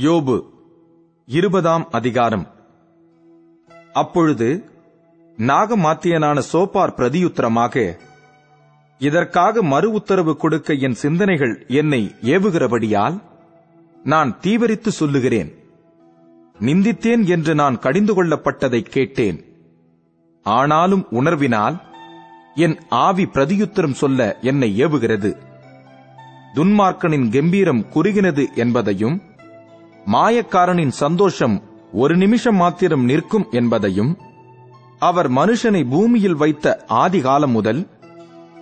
யோபு 0.00 0.48
இருபதாம் 1.26 1.88
அதிகாரம். 1.90 2.48
அப்பொழுது 3.92 4.64
நாகமாத்தியனான 5.36 6.42
சோப்பார் 6.52 6.94
பிரதியுத்தரமாக 6.96 7.98
இதற்காக 8.98 9.62
மறு 9.62 9.90
உத்தரவு 9.90 10.36
கொடுக்க 10.36 10.74
என் 10.74 10.94
சிந்தனைகள் 10.94 11.64
என்னை 11.68 12.14
ஏவுகிறபடியால் 12.22 13.20
நான் 14.04 14.38
தீவிரித்து 14.40 14.88
சொல்லுகிறேன். 14.88 15.54
நிந்தித்தேன் 16.60 17.26
என்று 17.26 17.54
நான் 17.54 17.78
கடிந்து 17.78 18.24
கொள்ளப்பட்டதை 18.24 18.80
கேட்டேன். 18.80 19.44
ஆனாலும் 20.42 21.06
உணர்வினால் 21.10 21.80
என் 22.54 22.78
ஆவி 22.88 23.24
பிரதியுத்தரம் 23.24 23.92
சொல்ல 23.92 24.38
என்னை 24.40 24.84
ஏவுகிறது. 24.84 25.36
துன்மார்க்கனின் 26.54 27.30
கெம்பீரம் 27.30 27.88
குறுகினது 27.88 28.46
என்பதையும் 28.54 29.22
மாயக்காரனின் 30.06 30.88
சந்தோஷம் 30.88 31.62
ஒரு 31.92 32.16
நிமிஷம் 32.16 32.56
மாத்திரம் 32.56 33.04
நிற்கும் 33.04 33.46
என்பதையும் 33.50 34.18
அவர் 34.98 35.30
மனுஷனை 35.30 35.90
பூமியில் 35.90 36.34
வைத்த 36.34 36.84
ஆதிகாலம் 36.88 37.46
முதல் 37.46 37.88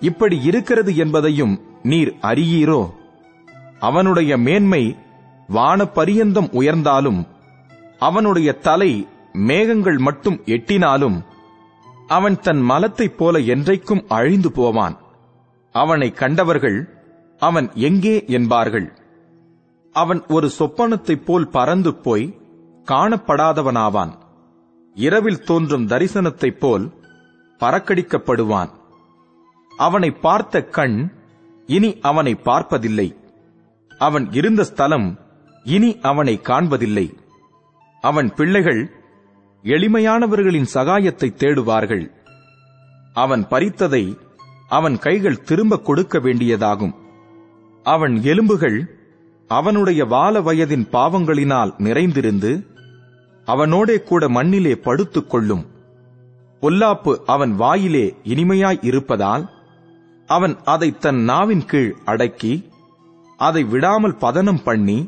இப்படி 0.00 0.42
இருக்கிறது 0.42 0.96
என்பதையும் 0.96 1.60
நீர் 1.82 2.18
அறியீரோ? 2.22 2.90
அவனுடைய 3.78 4.36
மேன்மை 4.36 4.96
வானப்பரியந்தம் 5.48 6.50
உயர்ந்தாலும் 6.50 7.26
அவனுடைய 7.98 8.52
தலை 8.52 9.08
மேகங்கள் 9.32 9.98
மட்டும் 9.98 10.42
எட்டினாலும் 10.44 11.24
அவன் 12.06 12.40
தன் 12.40 12.60
மலத்தைப் 12.60 13.18
போல 13.18 13.38
என்றைக்கும் 13.38 14.04
அழிந்து 14.08 14.52
போவான். 14.52 14.98
அவனை 15.72 16.10
கண்டவர்கள் 16.10 16.94
அவன் 17.38 17.70
எங்கே 17.74 18.24
என்பார்கள்? 18.26 18.99
அவன் 19.92 20.24
ஒரு 20.26 20.50
சொப்பனத்தைப் 20.58 21.24
போல் 21.24 21.48
பறந்து 21.48 21.94
போய் 21.94 22.38
காணப்படாதவனாவான். 22.84 24.18
இரவில் 24.94 25.44
தோன்றும் 25.44 25.86
தரிசனத்தைப் 25.86 26.58
போல் 26.58 26.92
பறக்கடிக்கப்படுவான். 27.58 28.70
அவனை 29.76 30.10
பார்த்த 30.10 30.62
கண் 30.62 31.10
இனி 31.66 31.98
அவனை 32.00 32.34
பார்ப்பதில்லை. 32.34 33.16
அவன் 33.98 34.32
இருந்த 34.32 34.64
ஸ்தலம் 34.64 35.18
இனி 35.64 35.98
அவனை 36.00 36.40
காண்பதில்லை. 36.42 37.14
அவன் 38.00 38.34
பிள்ளைகள் 38.34 38.90
எளிமையானவர்களின் 39.62 40.66
சகாயத்தை 40.74 41.34
தேடுவார்கள். 41.34 42.12
அவன் 43.12 43.46
பறித்ததை 43.46 44.18
அவன் 44.68 44.98
கைகள் 44.98 45.40
திரும்ப 45.40 45.78
கொடுக்க 45.78 46.18
வேண்டியதாகும். 46.18 46.94
அவன் 47.82 48.22
எலும்புகள் 48.22 48.99
அவனுடைய 49.50 50.04
வால 50.04 50.36
வயதின் 50.48 50.84
பாவங்களினால் 50.92 51.70
நிறைந்திருந்து 51.78 52.52
அவனோடே 53.46 53.96
கூட 54.02 54.28
மண்ணிலே 54.28 54.74
படுத்துக் 54.76 55.30
கொள்ளும். 55.30 55.64
பொல்லாப்பு 56.60 57.12
அவன் 57.26 57.52
வாயிலே 57.54 58.14
இனிமையாய் 58.24 58.78
இருப்பதால் 58.82 59.44
அவன் 60.26 60.54
அதை 60.64 60.88
தன் 60.98 61.20
நாவின் 61.28 61.64
கீழ் 61.64 61.94
அடக்கி 62.04 62.52
அதை 63.36 63.62
விடாமல் 63.64 64.16
பதனம் 64.20 64.62
பண்ணி 64.62 64.98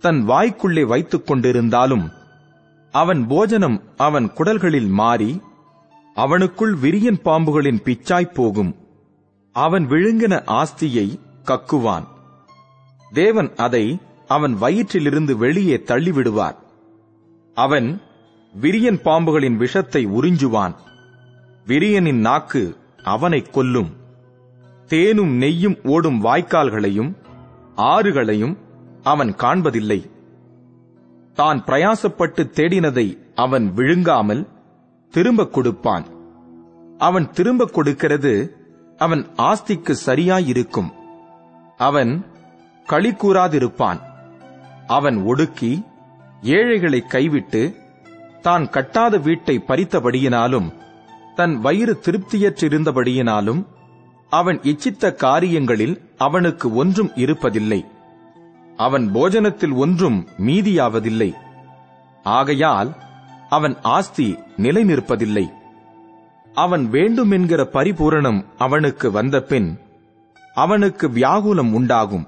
தன் 0.00 0.20
வாய்க்குள்ளே 0.28 0.86
வைத்துக் 0.86 1.26
கொண்டிருந்தாலும் 1.30 2.06
அவன் 2.94 3.26
போஜனம் 3.26 3.78
அவன் 3.96 4.30
குடல்களில் 4.36 4.90
மாறி 5.00 5.40
அவனுக்குள் 6.16 6.74
விரியன் 6.82 7.20
பாம்புகளின் 7.24 7.82
பிச்சாய்ப் 7.84 8.34
போகும். 8.34 8.72
அவன் 9.56 9.86
விழுங்கின 9.88 10.34
ஆஸ்தியை 10.58 11.06
கக்குவான். 11.44 12.06
தேவன் 13.14 13.52
அதை 13.56 13.98
அவன் 14.28 14.56
வயிற்றிலிருந்து 14.60 15.36
வெளியே 15.36 15.76
தள்ளிவிடுவார். 15.76 16.54
அவன் 17.54 18.00
விரியன் 18.60 19.00
பாம்புகளின் 19.04 19.56
விஷத்தை 19.56 20.06
உறிஞ்சுவான். 20.06 20.74
விரியனின் 21.66 22.20
நாக்கு 22.20 22.76
அவனைக் 23.02 23.52
கொல்லும். 23.52 23.96
தேனும் 24.86 25.40
நெய்யும் 25.40 25.86
ஓடும் 25.86 26.24
வாய்க்கால்களையும் 26.24 27.14
ஆறுகளையும் 27.76 28.56
அவன் 29.02 29.34
காண்பதில்லை. 29.34 30.10
தான் 31.32 31.64
பிரயாசப்பட்டு 31.64 32.50
தேடினதை 32.50 33.18
அவன் 33.34 33.72
விழுங்காமல் 33.72 34.48
திரும்ப 35.10 35.46
கொடுப்பான். 35.46 36.04
அவன் 36.98 37.30
திரும்ப 37.30 37.66
கொடுக்கிறது 37.66 38.56
அவன் 38.96 39.26
ஆஸ்திக்கு 39.36 39.94
சரியாயிருக்கும். 40.06 40.90
அவன் 41.76 42.24
களி 42.86 43.10
கூறாதிருப்பான் 43.10 44.00
அவன் 44.86 45.18
ஒடுக்கி 45.24 45.72
ஏழைகளை 46.42 47.00
கைவிட்டு 47.06 47.62
தான் 48.42 48.64
கட்டாத 48.70 49.20
வீட்டை 49.20 49.54
பறித்தபடியினாலும் 49.68 50.68
தன் 51.34 51.54
வயிறு 51.60 51.94
திருப்தியற்றிருந்தபடியினாலும் 52.04 53.62
அவன் 54.28 54.58
இச்சித்த 54.60 55.12
காரியங்களில் 55.14 55.96
அவனுக்கு 56.16 56.66
ஒன்றும் 56.74 57.10
இருப்பதில்லை. 57.14 57.80
அவன் 58.76 59.06
போஜனத்தில் 59.14 59.74
ஒன்றும் 59.74 60.18
மீதியாவதில்லை. 60.38 61.30
ஆகையால் 62.24 62.90
அவன் 63.48 63.76
ஆஸ்தி 63.82 64.28
நிலை 64.56 64.82
நிற்பதில்லை 64.84 65.46
அவன் 66.54 66.84
வேண்டுமென்கிற 66.88 67.60
பரிபூரணம் 67.72 68.40
அவனுக்கு 68.58 69.10
வந்தபின் 69.10 69.68
அவனுக்கு 70.54 71.06
வியாகுலம் 71.10 71.72
உண்டாகும். 71.72 72.26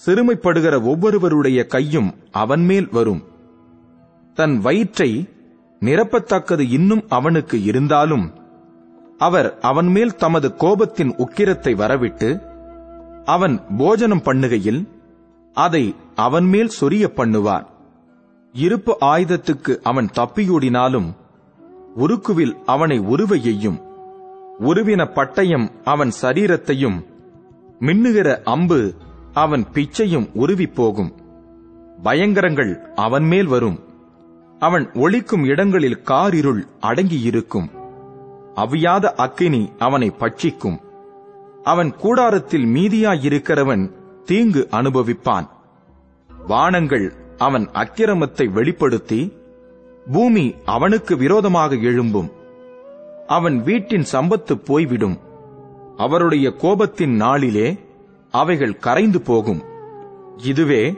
சிறுமைப்படுகிற 0.00 0.74
ஒவ்வொருவருடைய 0.82 1.60
கையும் 1.66 2.10
அவன் 2.30 2.64
மேல் 2.64 2.88
வரும். 2.90 3.22
தன் 4.38 4.56
வயிற்றை 4.58 5.10
நிரப்பத்தக்கது 5.82 6.64
இன்னும் 6.70 7.04
அவனுக்கு 7.08 7.56
இருந்தாலும் 7.62 8.26
அவர் 9.18 9.48
அவன் 9.60 9.86
மேல் 9.86 10.16
தமது 10.16 10.48
கோபத்தின் 10.62 11.12
உக்கிரத்தை 11.24 11.72
வரவிட்டு 11.74 12.30
அவன் 13.24 13.54
போஜனம் 13.76 14.24
பண்ணுகையில் 14.24 14.82
அதை 15.56 15.84
அவன் 16.14 16.44
மேல் 16.44 16.70
சொரிய 16.80 17.04
பண்ணுவார். 17.18 17.66
இருப்பு 18.54 18.92
ஆயுதத்துக்கு 19.00 19.72
அவன் 19.82 20.08
தப்பியோடினாலும் 20.16 21.08
உருக்குவில் 21.94 22.54
அவனை 22.64 22.98
உருவ 23.12 23.36
எய்யும். 23.50 23.78
உருவின 24.60 25.02
பட்டயம் 25.16 25.66
அவன் 25.84 26.12
சரீரத்தையும் 26.22 26.98
மின்னுகிற 27.80 28.28
அம்பு 28.44 28.80
அவன் 29.34 29.66
பிச்சையும் 29.72 30.30
உருவி 30.34 30.66
போகும் 30.66 31.14
பயங்கரங்கள் 32.02 32.92
அவன் 32.94 33.24
மேல் 33.24 33.46
வரும். 33.46 33.78
அவன் 34.58 34.90
ஒளிக்கும் 34.92 35.44
இடங்களில் 35.44 36.02
காரிருள் 36.02 36.66
அடங்கியிருக்கும். 36.82 37.68
அவியாத 38.56 39.04
அக்கினி 39.04 39.72
அவனை 39.78 40.12
பட்சிக்கும். 40.18 40.78
அவன் 41.62 41.96
கூடாரத்தில் 41.96 42.64
மீதியாயிருக்கிறவன் 42.64 43.90
தீங்கு 44.24 44.68
அனுபவிப்பான். 44.70 45.48
வானங்கள் 46.46 47.12
அவன் 47.38 47.68
அக்கிரமத்தை 47.68 48.52
வெளிப்படுத்தி 48.52 49.32
பூமி 50.12 50.54
அவனுக்கு 50.64 51.16
விரோதமாக 51.16 51.74
எழும்பும். 51.74 52.32
அவன் 53.26 53.62
வீட்டின் 53.62 54.04
சம்பத்து 54.12 54.54
போய்விடும். 54.64 55.18
அவருடைய 55.96 56.54
கோபத்தின் 56.58 57.16
நாளிலே 57.16 57.83
அவைகள் 58.34 58.78
கரைந்து 58.78 59.20
போகும். 59.20 59.62
இதுவே 60.36 60.94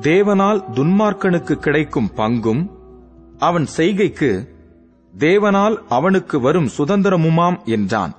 தேவனால் 0.00 0.60
துன்மார்க்கனுக்கு 0.72 1.54
கிடைக்கும் 1.54 2.10
பங்கும். 2.16 2.70
அவன் 3.38 3.66
செய்கைக்கு 3.76 4.30
தேவனால் 5.18 5.76
அவனுக்கு 5.88 6.40
வரும் 6.40 6.68
சுதந்திரமுமாம் 6.78 7.64
என்றான். 7.64 8.14